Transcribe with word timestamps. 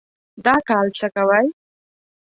دا 0.45 0.55
کال 0.67 0.87
څه 0.99 1.07
کوئ؟ 1.15 1.47